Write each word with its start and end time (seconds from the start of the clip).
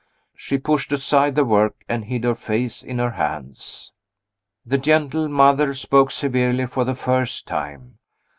She 0.35 0.57
pushed 0.57 0.91
aside 0.91 1.35
the 1.35 1.45
work 1.45 1.83
and 1.87 2.05
hid 2.05 2.23
her 2.23 2.33
face 2.33 2.81
in 2.81 2.97
her 2.97 3.11
hands. 3.11 3.91
The 4.65 4.79
gentle 4.79 5.27
mother 5.27 5.75
spoke 5.75 6.09
severely 6.09 6.65
for 6.65 6.83
the 6.85 6.95
first 6.95 7.45
time. 7.45 7.99